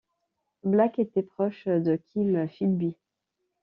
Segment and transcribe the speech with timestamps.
[0.63, 2.95] Blake était proche de Kim Philby.